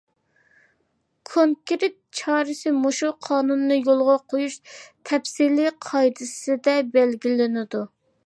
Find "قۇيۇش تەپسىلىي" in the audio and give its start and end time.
4.33-5.71